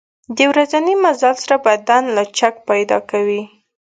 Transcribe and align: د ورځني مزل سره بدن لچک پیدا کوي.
د 0.37 0.39
ورځني 0.51 0.93
مزل 1.03 1.35
سره 1.43 1.55
بدن 1.65 2.03
لچک 2.17 2.53
پیدا 2.69 2.97
کوي. 3.11 3.41